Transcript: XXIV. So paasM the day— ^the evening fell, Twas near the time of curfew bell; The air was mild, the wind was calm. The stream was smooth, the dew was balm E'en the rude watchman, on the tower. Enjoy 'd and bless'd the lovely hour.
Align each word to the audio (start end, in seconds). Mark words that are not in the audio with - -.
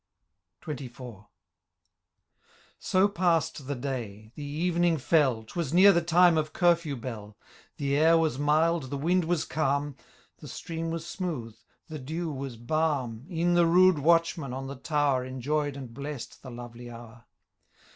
XXIV. 0.63 1.27
So 2.79 3.07
paasM 3.07 3.67
the 3.67 3.75
day— 3.75 4.31
^the 4.35 4.41
evening 4.41 4.97
fell, 4.97 5.43
Twas 5.43 5.75
near 5.75 5.91
the 5.93 6.01
time 6.01 6.39
of 6.39 6.53
curfew 6.53 6.95
bell; 6.95 7.37
The 7.77 7.95
air 7.95 8.17
was 8.17 8.39
mild, 8.39 8.89
the 8.89 8.97
wind 8.97 9.25
was 9.25 9.45
calm. 9.45 9.95
The 10.39 10.47
stream 10.47 10.89
was 10.89 11.05
smooth, 11.05 11.55
the 11.87 11.99
dew 11.99 12.31
was 12.31 12.57
balm 12.57 13.27
E'en 13.29 13.53
the 13.53 13.67
rude 13.67 13.99
watchman, 13.99 14.53
on 14.53 14.65
the 14.65 14.75
tower. 14.75 15.23
Enjoy 15.23 15.69
'd 15.69 15.77
and 15.77 15.93
bless'd 15.93 16.41
the 16.41 16.49
lovely 16.49 16.89
hour. 16.89 17.25